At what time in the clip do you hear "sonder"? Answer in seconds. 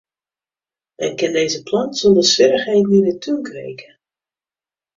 2.01-2.27